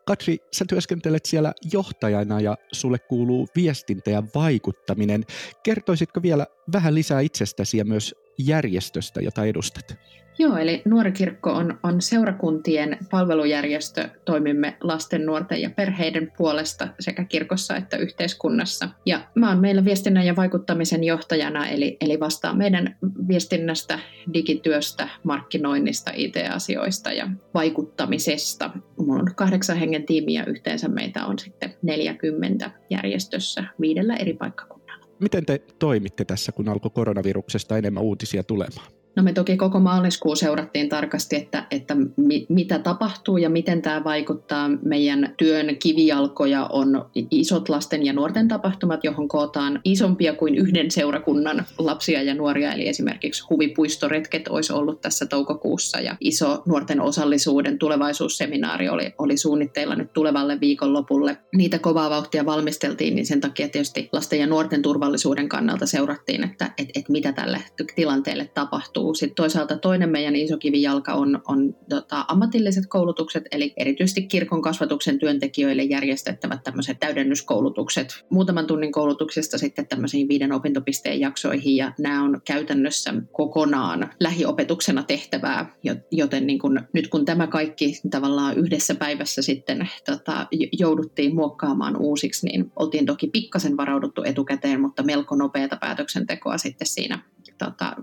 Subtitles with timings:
[0.05, 5.25] Katri, sä työskentelet siellä johtajana ja sulle kuuluu viestintä ja vaikuttaminen.
[5.63, 9.97] Kertoisitko vielä vähän lisää itsestäsi ja myös järjestöstä, jota edustat?
[10.39, 14.09] Joo, eli Nuori kirkko on, on seurakuntien palvelujärjestö.
[14.25, 18.89] Toimimme lasten, nuorten ja perheiden puolesta sekä kirkossa että yhteiskunnassa.
[19.05, 22.95] Ja mä oon meillä viestinnän ja vaikuttamisen johtajana, eli, eli vastaan meidän
[23.27, 23.99] viestinnästä,
[24.33, 28.69] digityöstä, markkinoinnista, IT-asioista ja vaikuttamisesta.
[28.97, 34.80] Mulla on kahdeksan hengen tiimi ja yhteensä meitä on sitten 40 järjestössä viidellä eri paikkakunnalla.
[35.21, 39.00] Miten te toimitte tässä, kun alkoi koronaviruksesta enemmän uutisia tulemaan?
[39.15, 44.03] No me toki koko maaliskuun seurattiin tarkasti, että, että mi, mitä tapahtuu ja miten tämä
[44.03, 44.69] vaikuttaa.
[44.85, 51.65] Meidän työn kivijalkoja on isot lasten ja nuorten tapahtumat, johon kootaan isompia kuin yhden seurakunnan
[51.77, 52.73] lapsia ja nuoria.
[52.73, 59.95] Eli esimerkiksi huvipuistoretket olisi ollut tässä toukokuussa ja iso nuorten osallisuuden tulevaisuusseminaari oli, oli suunnitteilla
[59.95, 61.37] nyt tulevalle viikonlopulle.
[61.55, 66.71] Niitä kovaa vauhtia valmisteltiin, niin sen takia tietysti lasten ja nuorten turvallisuuden kannalta seurattiin, että
[66.77, 67.61] et, et mitä tälle
[67.95, 69.15] tilanteelle tapahtuu tapahtuu.
[69.15, 75.19] Sitten toisaalta toinen meidän iso kivijalka on, on tota, ammatilliset koulutukset, eli erityisesti kirkon kasvatuksen
[75.19, 78.25] työntekijöille järjestettävät tämmöiset täydennyskoulutukset.
[78.29, 85.75] Muutaman tunnin koulutuksesta sitten tämmöisiin viiden opintopisteen jaksoihin, ja nämä on käytännössä kokonaan lähiopetuksena tehtävää,
[86.11, 90.47] joten niin kun, nyt kun tämä kaikki tavallaan yhdessä päivässä sitten tota,
[90.79, 97.19] jouduttiin muokkaamaan uusiksi, niin oltiin toki pikkasen varauduttu etukäteen, mutta melko nopeata päätöksentekoa sitten siinä
[97.57, 97.95] tota,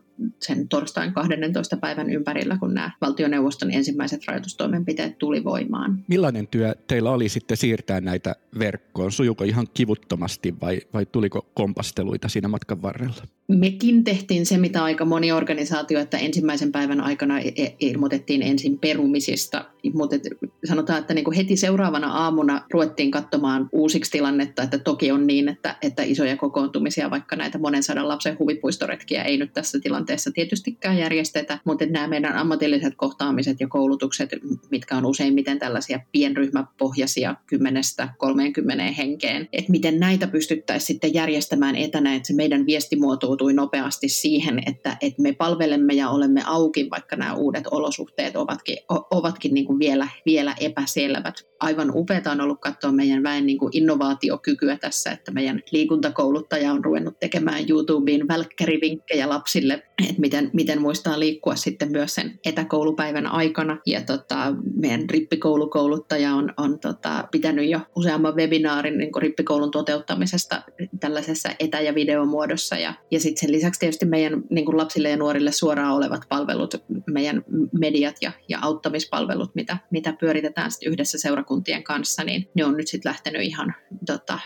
[0.43, 1.77] sen torstain 12.
[1.77, 6.05] päivän ympärillä, kun nämä valtioneuvoston ensimmäiset rajoitustoimenpiteet tuli voimaan.
[6.09, 9.13] Millainen työ teillä oli sitten siirtää näitä verkkoon?
[9.13, 13.23] Sujuko ihan kivuttomasti vai, vai tuliko kompasteluita siinä matkan varrella?
[13.49, 18.79] Mekin tehtiin se, mitä aika moni organisaatio, että ensimmäisen päivän aikana e-, e-, ilmoitettiin ensin
[18.79, 20.17] perumisista, mutta
[20.65, 25.49] sanotaan, että niin kuin heti seuraavana aamuna ruvettiin katsomaan uusiksi tilannetta, että toki on niin,
[25.49, 30.99] että, että isoja kokoontumisia, vaikka näitä monen sadan lapsen huvipuistoretkiä ei nyt tässä tilanteessa tietystikään
[30.99, 34.31] järjestetä, mutta nämä meidän ammatilliset kohtaamiset ja koulutukset,
[34.71, 42.27] mitkä on useimmiten tällaisia pienryhmäpohjaisia 10-30 henkeen, että miten näitä pystyttäisiin sitten järjestämään etänä, että
[42.27, 47.35] se meidän viesti muotoutui nopeasti siihen, että, että me palvelemme ja olemme auki, vaikka nämä
[47.35, 48.77] uudet olosuhteet ovatkin,
[49.11, 51.35] ovatkin niin kuin vielä, vielä epäselvät.
[51.61, 56.85] Aivan upeata on ollut katsoa meidän väen niin kuin innovaatiokykyä tässä, että meidän liikuntakouluttaja on
[56.85, 59.75] ruvennut tekemään YouTubeen välkkärivinkkejä lapsille,
[60.09, 63.79] että miten, miten muistaa liikkua sitten myös sen etäkoulupäivän aikana.
[63.87, 70.63] Ja tota, meidän rippikoulukouluttaja on, on tota, pitänyt jo useamman webinaarin niin kuin rippikoulun toteuttamisesta
[71.01, 72.77] tällaisessa etä- ja videomuodossa.
[72.77, 76.75] Ja, ja sitten sen lisäksi tietysti meidän niin kuin lapsille ja nuorille suoraan olevat palvelut,
[77.07, 77.45] meidän
[77.81, 82.89] mediat ja, ja auttamispalvelut, mitä, mitä pyöritetään sitten yhdessä seurakuntien kanssa, niin ne on nyt
[82.89, 83.75] sitten lähtenyt ihan
[84.07, 84.39] tota,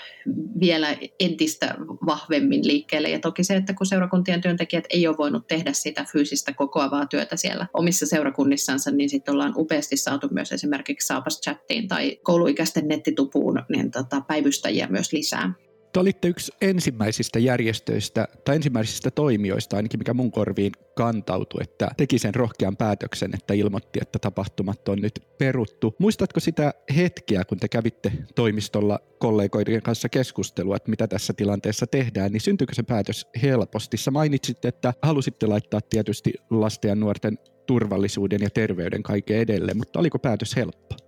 [0.61, 1.75] vielä entistä
[2.07, 3.11] vahvemmin liikkeelle.
[3.11, 7.37] Ja toki se, että kun seurakuntien työntekijät ei ole voinut tehdä sitä fyysistä kokoavaa työtä
[7.37, 13.63] siellä omissa seurakunnissansa, niin sitten ollaan upeasti saatu myös esimerkiksi Saapas chattiin tai kouluikäisten nettitupuun
[13.69, 15.53] niin tota, päivystäjiä myös lisää.
[15.93, 22.19] Te olitte yksi ensimmäisistä järjestöistä tai ensimmäisistä toimijoista, ainakin mikä mun korviin kantautui, että teki
[22.19, 25.95] sen rohkean päätöksen, että ilmoitti, että tapahtumat on nyt peruttu.
[25.99, 32.33] Muistatko sitä hetkeä, kun te kävitte toimistolla kollegoiden kanssa keskustelua, että mitä tässä tilanteessa tehdään,
[32.33, 33.97] niin syntyykö se päätös helposti?
[33.97, 39.99] Sä mainitsit, että halusitte laittaa tietysti lasten ja nuorten turvallisuuden ja terveyden kaiken edelle, mutta
[39.99, 41.02] oliko päätös helppo?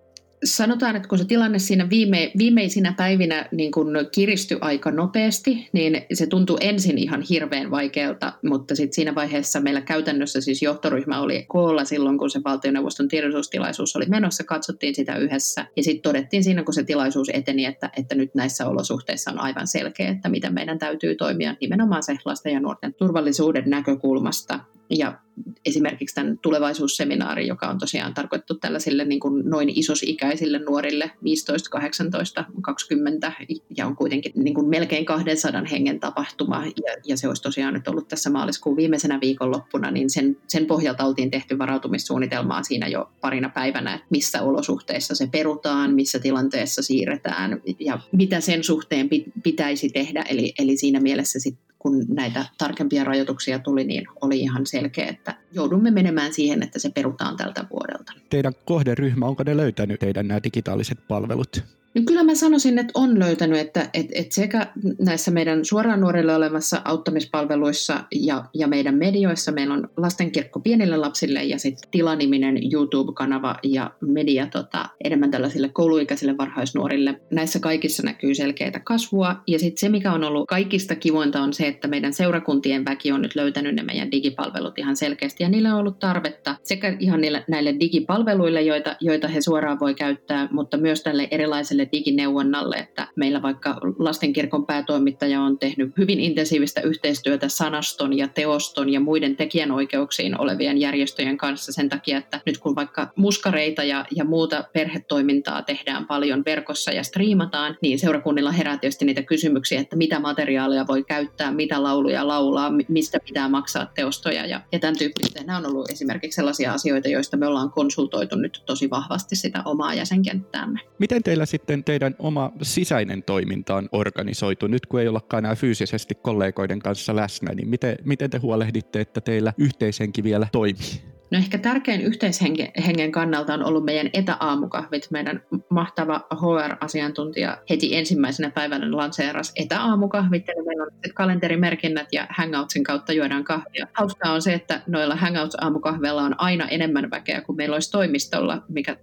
[0.45, 6.03] Sanotaan, että kun se tilanne siinä viime, viimeisinä päivinä niin kun kiristyi aika nopeasti, niin
[6.13, 11.45] se tuntui ensin ihan hirveän vaikealta, mutta sitten siinä vaiheessa meillä käytännössä siis johtoryhmä oli
[11.49, 16.63] koolla silloin, kun se valtioneuvoston tiedotustilaisuus oli menossa, katsottiin sitä yhdessä ja sitten todettiin siinä,
[16.63, 20.79] kun se tilaisuus eteni, että, että nyt näissä olosuhteissa on aivan selkeä, että miten meidän
[20.79, 24.61] täytyy toimia nimenomaan se lasten ja nuorten turvallisuuden näkökulmasta.
[24.91, 25.19] Ja
[25.65, 32.45] esimerkiksi tämän tulevaisuusseminaari, joka on tosiaan tarkoitettu tällaisille niin kuin noin isosikäisille nuorille, 15, 18,
[32.63, 33.33] 20,
[33.77, 37.89] ja on kuitenkin niin kuin melkein 200 hengen tapahtuma, ja, ja se olisi tosiaan nyt
[37.89, 43.49] ollut tässä maaliskuun viimeisenä viikonloppuna, niin sen, sen pohjalta oltiin tehty varautumissuunnitelmaa siinä jo parina
[43.49, 49.09] päivänä, että missä olosuhteissa se perutaan, missä tilanteessa siirretään, ja mitä sen suhteen
[49.43, 54.67] pitäisi tehdä, eli, eli siinä mielessä sitten kun näitä tarkempia rajoituksia tuli, niin oli ihan
[54.67, 58.13] selkeä, että joudumme menemään siihen, että se perutaan tältä vuodelta.
[58.31, 61.65] Teidän kohderyhmä, onko ne löytänyt teidän nämä digitaaliset palvelut?
[61.95, 64.67] No kyllä mä sanoisin, että on löytänyt, että, että, että sekä
[64.99, 71.45] näissä meidän suoraan nuorille olemassa auttamispalveluissa ja, ja meidän medioissa meillä on lastenkirkko pienille lapsille
[71.45, 77.21] ja sitten tilaniminen YouTube-kanava ja media tota, enemmän tällaisille kouluikäisille varhaisnuorille.
[77.31, 81.67] Näissä kaikissa näkyy selkeitä kasvua ja sitten se, mikä on ollut kaikista kivointa on se,
[81.67, 85.81] että meidän seurakuntien väki on nyt löytänyt ne meidän digipalvelut ihan selkeästi ja niillä on
[85.81, 91.03] ollut tarvetta sekä ihan niille, näille digipalveluille, joita, joita he suoraan voi käyttää, mutta myös
[91.03, 98.19] tälle erilaiselle sille digineuvonnalle, että meillä vaikka lastenkirkon päätoimittaja on tehnyt hyvin intensiivistä yhteistyötä sanaston
[98.19, 103.85] ja teoston ja muiden tekijänoikeuksiin olevien järjestöjen kanssa sen takia, että nyt kun vaikka muskareita
[103.85, 109.81] ja, ja muuta perhetoimintaa tehdään paljon verkossa ja striimataan, niin seurakunnilla herää tietysti niitä kysymyksiä,
[109.81, 114.99] että mitä materiaalia voi käyttää, mitä lauluja laulaa, mistä pitää maksaa teostoja ja, ja tämän
[114.99, 115.45] tyyppistä.
[115.45, 119.95] Nämä on ollut esimerkiksi sellaisia asioita, joista me ollaan konsultoitu nyt tosi vahvasti sitä omaa
[119.95, 120.81] jäsenkenttäämme.
[120.99, 124.67] Miten teillä sitten miten teidän oma sisäinen toiminta on organisoitu?
[124.67, 129.21] Nyt kun ei ollakaan enää fyysisesti kollegoiden kanssa läsnä, niin miten, miten te huolehditte, että
[129.21, 131.03] teillä yhteishenki vielä toimii?
[131.31, 135.11] No ehkä tärkein yhteishengen kannalta on ollut meidän etäaamukahvit.
[135.11, 140.49] Meidän mahtava HR-asiantuntija heti ensimmäisenä päivänä lanseerasi etäaamukahvit.
[140.49, 143.87] Eli meillä on kalenterimerkinnät ja Hangoutsin kautta juodaan kahvia.
[143.93, 148.97] Hauskaa on se, että noilla Hangouts-aamukahveilla on aina enemmän väkeä kuin meillä olisi toimistolla, mikä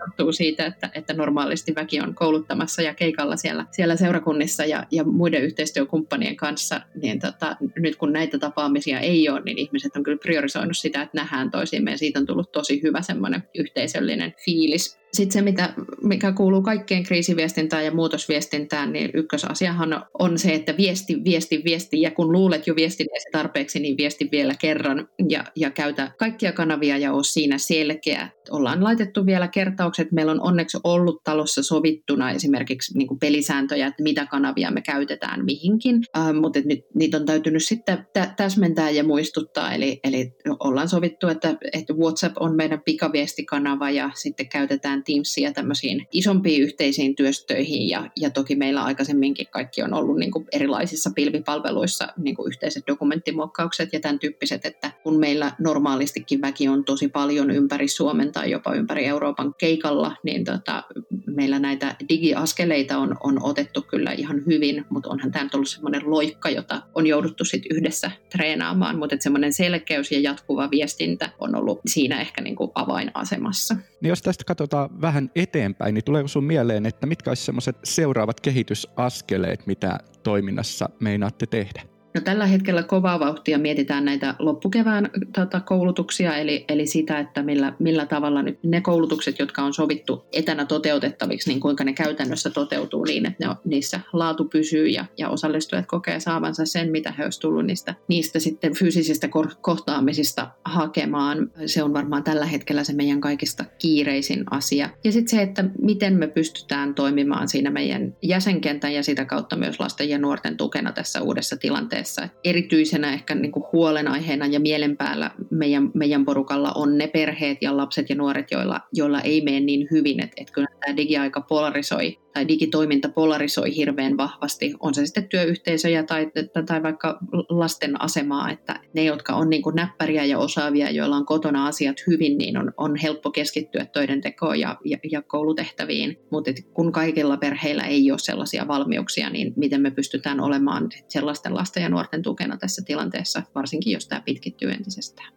[0.00, 5.04] johtuu siitä, että, että normaalisti väki on kouluttamassa ja keikalla siellä, siellä seurakunnissa ja, ja
[5.04, 10.18] muiden yhteistyökumppanien kanssa, niin tota, nyt kun näitä tapaamisia ei ole, niin ihmiset on kyllä
[10.22, 15.00] priorisoinut sitä, että nähdään toisiimme ja siitä on tullut tosi hyvä semmoinen yhteisöllinen fiilis.
[15.12, 21.24] Sitten se, mitä, mikä kuuluu kaikkeen kriisiviestintään ja muutosviestintään, niin ykkösasiahan on se, että viesti,
[21.24, 22.00] viesti, viesti.
[22.00, 26.98] Ja kun luulet jo viestineesi tarpeeksi, niin viesti vielä kerran ja, ja käytä kaikkia kanavia
[26.98, 28.28] ja ole siinä selkeä.
[28.50, 30.12] Ollaan laitettu vielä kertaukset.
[30.12, 36.02] Meillä on onneksi ollut talossa sovittuna esimerkiksi niin pelisääntöjä, että mitä kanavia me käytetään mihinkin.
[36.18, 39.74] Äh, mutta nyt niitä on täytynyt sitten tä- täsmentää ja muistuttaa.
[39.74, 45.52] Eli, eli ollaan sovittu, että, että WhatsApp on meidän pikaviestikanava ja sitten käytetään käytetään Teamsia
[45.52, 51.10] tämmöisiin isompiin yhteisiin työstöihin ja, ja toki meillä aikaisemminkin kaikki on ollut niin kuin erilaisissa
[51.14, 57.08] pilvipalveluissa niin kuin yhteiset dokumenttimuokkaukset ja tämän tyyppiset, että kun meillä normaalistikin väki on tosi
[57.08, 60.84] paljon ympäri Suomen tai jopa ympäri Euroopan keikalla, niin tota,
[61.26, 66.50] meillä näitä digiaskeleita on, on otettu kyllä ihan hyvin, mutta onhan tämä ollut semmoinen loikka,
[66.50, 72.20] jota on jouduttu sitten yhdessä treenaamaan, mutta semmoinen selkeys ja jatkuva viestintä on ollut siinä
[72.20, 73.76] ehkä niin kuin avainasemassa.
[74.00, 79.66] Niin jos tästä katsotaan vähän eteenpäin, niin tuleeko sun mieleen, että mitkä sellaiset seuraavat kehitysaskeleet,
[79.66, 81.82] mitä toiminnassa meinaatte tehdä?
[82.14, 87.72] No, tällä hetkellä kovaa vauhtia mietitään näitä loppukevään tota, koulutuksia, eli, eli sitä, että millä,
[87.78, 93.04] millä tavalla nyt ne koulutukset, jotka on sovittu etänä toteutettaviksi, niin kuinka ne käytännössä toteutuu
[93.04, 97.40] niin, että ne niissä laatu pysyy ja, ja osallistujat kokee saavansa sen, mitä he olisivat
[97.40, 99.28] tullut niistä, niistä sitten fyysisistä
[99.60, 101.50] kohtaamisista hakemaan.
[101.66, 104.90] Se on varmaan tällä hetkellä se meidän kaikista kiireisin asia.
[105.04, 109.80] Ja sitten se, että miten me pystytään toimimaan siinä meidän jäsenkentän ja sitä kautta myös
[109.80, 112.28] lasten ja nuorten tukena tässä uudessa tilanteessa tilanteessa.
[112.44, 117.76] Erityisenä ehkä niin kuin huolenaiheena ja mielen päällä meidän, meidän porukalla on ne perheet ja
[117.76, 122.18] lapset ja nuoret, joilla, joilla ei mene niin hyvin, että, että kyllä tämä digiaika polarisoi
[122.32, 126.30] tai digitoiminta polarisoi hirveän vahvasti, on se sitten työyhteisöjä tai,
[126.66, 131.26] tai vaikka lasten asemaa, että ne, jotka on niin kuin näppäriä ja osaavia, joilla on
[131.26, 136.50] kotona asiat hyvin, niin on, on helppo keskittyä töiden tekoon ja, ja, ja koulutehtäviin, mutta
[136.74, 141.88] kun kaikilla perheillä ei ole sellaisia valmiuksia, niin miten me pystytään olemaan sellaisten lasten ja
[141.90, 145.32] nuorten tukena tässä tilanteessa, varsinkin jos tämä pitkittyy entisestään.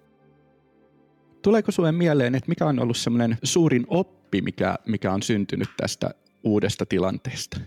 [1.41, 6.12] Tuleeko sinulle mieleen, että mikä on ollut semmoinen suurin oppi, mikä, mikä on syntynyt tästä
[6.43, 7.60] uudesta tilanteesta?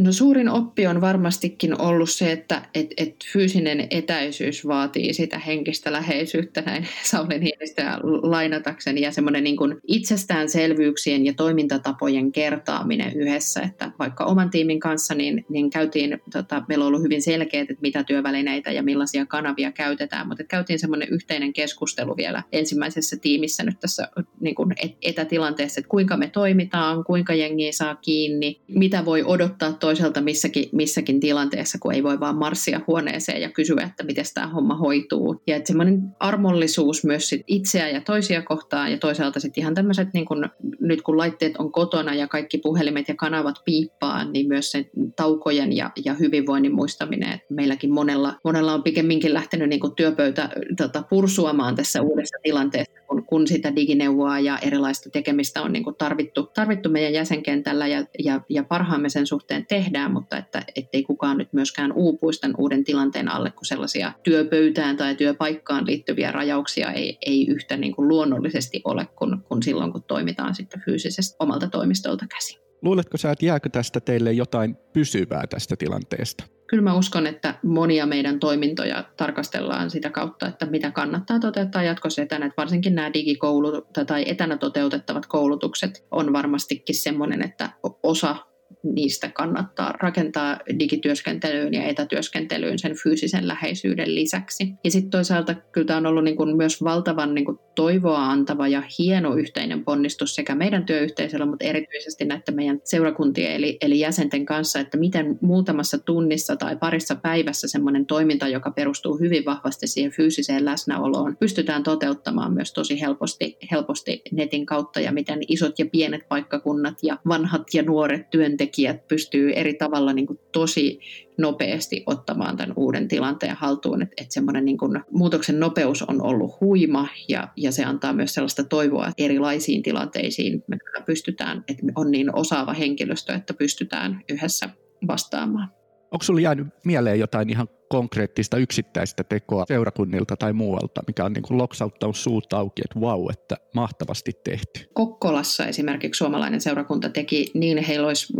[0.00, 5.92] No suurin oppi on varmastikin ollut se, että et, et fyysinen etäisyys vaatii sitä henkistä
[5.92, 14.24] läheisyyttä näin Sauli Niinistä lainatakseni ja semmoinen niin itsestäänselvyyksien ja toimintatapojen kertaaminen yhdessä, että vaikka
[14.24, 18.72] oman tiimin kanssa niin, niin käytiin, tota, meillä on ollut hyvin selkeät, että mitä työvälineitä
[18.72, 24.08] ja millaisia kanavia käytetään, mutta käytiin semmoinen yhteinen keskustelu vielä ensimmäisessä tiimissä nyt tässä
[24.40, 30.20] niin kuin etätilanteessa, että kuinka me toimitaan, kuinka jengiä saa kiinni, mitä voi odottaa toiselta
[30.20, 34.76] missäkin, missäkin tilanteessa, kun ei voi vaan marssia huoneeseen ja kysyä, että miten tämä homma
[34.76, 35.42] hoituu.
[35.46, 40.08] Ja että semmoinen armollisuus myös sit itseä ja toisia kohtaan ja toisaalta sitten ihan tämmöiset,
[40.14, 40.48] niin kun,
[40.80, 45.76] nyt kun laitteet on kotona ja kaikki puhelimet ja kanavat piippaa, niin myös se taukojen
[45.76, 51.74] ja, ja hyvinvoinnin muistaminen, että meilläkin monella, monella on pikemminkin lähtenyt niin työpöytä tota, pursuamaan
[51.74, 57.12] tässä uudessa tilanteessa, kun, kun sitä digineuvoa ja erilaista tekemistä on niin tarvittu, tarvittu meidän
[57.12, 62.40] jäsenkentällä ja, ja, ja parhaamme sen suhteen tehdään, mutta että ettei kukaan nyt myöskään uupuisi
[62.40, 67.94] tämän uuden tilanteen alle, kun sellaisia työpöytään tai työpaikkaan liittyviä rajauksia ei, ei yhtä niin
[67.94, 72.60] kuin luonnollisesti ole kuin, kuin silloin, kun toimitaan sitten fyysisesti omalta toimistolta käsin.
[72.82, 76.53] Luuletko sä, että jääkö tästä teille jotain pysyvää tästä tilanteesta?
[76.66, 82.22] Kyllä mä uskon, että monia meidän toimintoja tarkastellaan sitä kautta, että mitä kannattaa toteuttaa jatkossa
[82.22, 82.46] etänä.
[82.46, 87.70] Että varsinkin nämä digikoulut tai etänä toteutettavat koulutukset on varmastikin semmoinen, että
[88.02, 88.36] osa
[88.84, 94.72] niistä kannattaa rakentaa digityöskentelyyn ja etätyöskentelyyn sen fyysisen läheisyyden lisäksi.
[94.84, 98.68] Ja sitten toisaalta kyllä tämä on ollut niin kuin myös valtavan niin kuin toivoa antava
[98.68, 104.46] ja hieno yhteinen ponnistus sekä meidän työyhteisöllä, mutta erityisesti näiden meidän seurakuntien eli, eli jäsenten
[104.46, 110.12] kanssa, että miten muutamassa tunnissa tai parissa päivässä semmoinen toiminta, joka perustuu hyvin vahvasti siihen
[110.12, 116.28] fyysiseen läsnäoloon, pystytään toteuttamaan myös tosi helposti, helposti netin kautta ja miten isot ja pienet
[116.28, 118.73] paikkakunnat ja vanhat ja nuoret työntekijät
[119.08, 121.00] pystyy eri tavalla niin kuin tosi
[121.38, 124.02] nopeasti ottamaan tämän uuden tilanteen haltuun.
[124.02, 124.78] Että et semmoinen niin
[125.10, 130.64] muutoksen nopeus on ollut huima ja, ja se antaa myös sellaista toivoa että erilaisiin tilanteisiin.
[130.66, 134.68] Me pystytään, että on niin osaava henkilöstö, että pystytään yhdessä
[135.06, 135.68] vastaamaan.
[136.10, 141.42] Onko sinulla jäänyt mieleen jotain ihan konkreettista yksittäistä tekoa seurakunnilta tai muualta, mikä on niin
[141.42, 144.90] kuin loksauttanut suut auki, että vau, että mahtavasti tehty?
[144.94, 148.32] Kokkolassa esimerkiksi suomalainen seurakunta teki niin, heillä olisi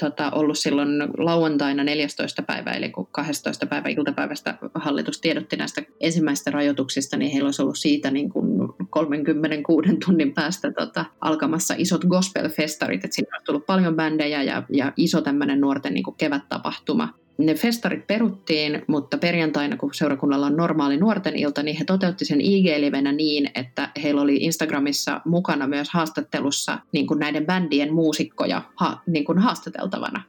[0.00, 2.42] tota, ollut silloin lauantaina 14.
[2.42, 3.66] päivä, eli kun 12.
[3.66, 9.88] päivä iltapäivästä hallitus tiedotti näistä ensimmäistä rajoituksista, niin heillä olisi ollut siitä niin kuin 36
[10.06, 15.20] tunnin päästä tota, alkamassa isot gospel-festarit, että sinne on tullut paljon bändejä ja, ja iso
[15.20, 21.36] tämmöinen nuorten niin kuin kevättapahtuma ne festarit peruttiin, mutta perjantaina, kun seurakunnalla on normaali nuorten
[21.36, 27.06] ilta, niin he toteutti sen IG-livenä niin, että heillä oli Instagramissa mukana myös haastattelussa niin
[27.06, 30.22] kuin näiden bändien muusikkoja ha, niin kuin haastateltavana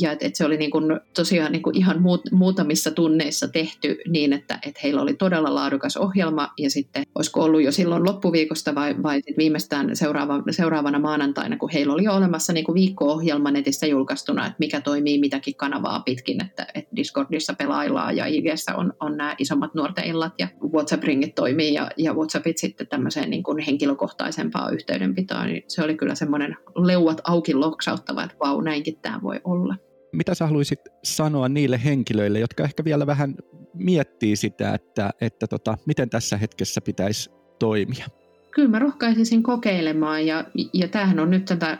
[0.00, 3.98] ja että et se oli niin kuin tosiaan niin kuin ihan muut, muutamissa tunneissa tehty
[4.08, 8.74] niin, että et heillä oli todella laadukas ohjelma ja sitten olisiko ollut jo silloin loppuviikosta
[8.74, 13.50] vai, vai sit viimeistään seuraava, seuraavana maanantaina, kun heillä oli jo olemassa niin kuin viikko-ohjelma
[13.50, 18.92] netissä julkaistuna, että mikä toimii mitäkin kanavaa pitkin, että, että Discordissa pelaillaan ja IGssä on,
[19.00, 23.58] on nämä isommat nuorten illat ja WhatsApp-ringit toimii ja, ja WhatsAppit sitten tämmöiseen niin kuin
[23.58, 29.40] henkilökohtaisempaa yhteydenpitoa, niin se oli kyllä semmoinen leuat auki loksauttava, että vau, näinkin tämä voi
[29.44, 29.74] olla
[30.12, 33.34] mitä sä haluaisit sanoa niille henkilöille, jotka ehkä vielä vähän
[33.74, 38.06] miettii sitä, että, että tota, miten tässä hetkessä pitäisi toimia?
[38.50, 41.78] Kyllä mä rohkaisisin kokeilemaan ja, ja tämähän on nyt tätä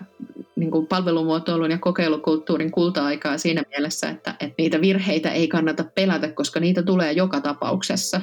[0.56, 6.32] niin kuin palvelumuotoilun ja kokeilukulttuurin kulta-aikaa siinä mielessä, että, että niitä virheitä ei kannata pelätä,
[6.32, 8.20] koska niitä tulee joka tapauksessa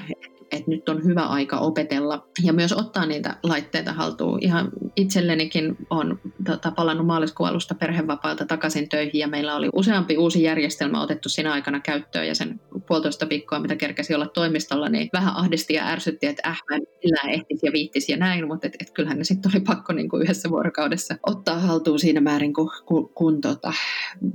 [0.52, 4.40] että nyt on hyvä aika opetella ja myös ottaa niitä laitteita haltuun.
[4.42, 4.70] Ihan
[5.00, 11.02] itsellenikin on tota, palannut maaliskuun alusta perhevapailta takaisin töihin ja meillä oli useampi uusi järjestelmä
[11.02, 15.74] otettu siinä aikana käyttöön ja sen puolitoista viikkoa, mitä kerkesi olla toimistolla, niin vähän ahdisti
[15.74, 18.92] ja ärsytti, että äh, mä en millään ehtisi ja viittisi ja näin, mutta et, et
[18.92, 23.10] kyllähän ne sitten oli pakko niin kuin yhdessä vuorokaudessa ottaa haltuun siinä määrin, kun, kun,
[23.10, 23.74] kun tota,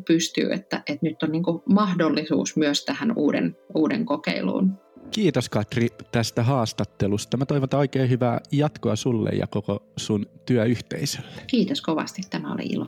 [0.06, 4.83] pystyy, että, että nyt on niin kuin mahdollisuus myös tähän uuden, uuden kokeiluun.
[5.14, 7.36] Kiitos Katri tästä haastattelusta.
[7.36, 11.42] Mä toivotan oikein hyvää jatkoa sulle ja koko sun työyhteisölle.
[11.46, 12.86] Kiitos kovasti, tämä oli ilo.